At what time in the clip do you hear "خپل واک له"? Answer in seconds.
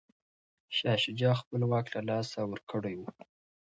1.41-2.01